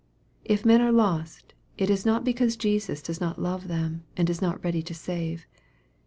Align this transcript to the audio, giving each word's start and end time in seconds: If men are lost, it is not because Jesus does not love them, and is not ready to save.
If 0.43 0.65
men 0.65 0.81
are 0.81 0.91
lost, 0.91 1.53
it 1.77 1.87
is 1.91 2.07
not 2.07 2.23
because 2.25 2.55
Jesus 2.57 3.03
does 3.03 3.21
not 3.21 3.39
love 3.39 3.67
them, 3.67 4.03
and 4.17 4.31
is 4.31 4.41
not 4.41 4.63
ready 4.63 4.81
to 4.81 4.95
save. 4.95 5.45